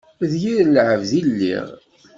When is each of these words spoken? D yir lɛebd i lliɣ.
D 0.31 0.33
yir 0.43 0.63
lɛebd 0.69 1.09
i 1.19 1.21
lliɣ. 1.29 1.67